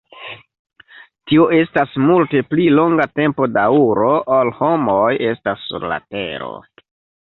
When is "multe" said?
2.07-2.41